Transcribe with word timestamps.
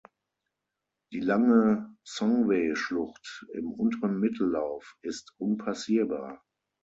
Die 1.11 1.19
lange 1.19 1.95
Songwe-Schlucht 2.07 3.45
im 3.53 3.71
unteren 3.71 4.19
Mittellauf 4.19 4.97
ist 5.03 5.35
unpassierbar. 5.37 6.41